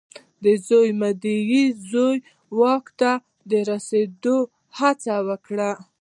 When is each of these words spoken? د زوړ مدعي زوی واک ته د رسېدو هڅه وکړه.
د 0.43 0.45
زوړ 0.67 0.87
مدعي 1.01 1.63
زوی 1.89 2.17
واک 2.59 2.85
ته 2.99 3.11
د 3.49 3.51
رسېدو 3.69 4.37
هڅه 4.77 5.15
وکړه. 5.27 5.71